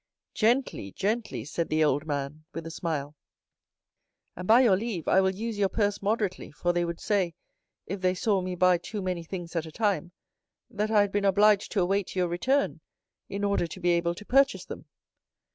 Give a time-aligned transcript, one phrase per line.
[0.33, 3.15] "Gently, gently," said the old man, with a smile;
[4.35, 7.35] "and by your leave I will use your purse moderately, for they would say,
[7.85, 10.11] if they saw me buy too many things at a time,
[10.71, 12.81] that I had been obliged to await your return,
[13.29, 14.85] in order to be able to purchase them."